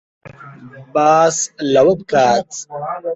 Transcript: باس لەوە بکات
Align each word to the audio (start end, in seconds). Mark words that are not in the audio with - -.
باس 0.93 1.37
لەوە 1.73 1.93
بکات 1.99 2.49